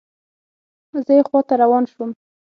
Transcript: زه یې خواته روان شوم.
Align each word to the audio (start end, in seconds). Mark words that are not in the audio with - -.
زه 1.05 1.11
یې 1.17 1.21
خواته 1.27 1.53
روان 1.63 1.83
شوم. 1.91 2.11